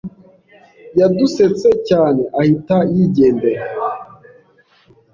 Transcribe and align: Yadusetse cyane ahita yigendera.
Yadusetse 0.99 1.67
cyane 1.89 2.21
ahita 2.39 2.77
yigendera. 2.93 3.65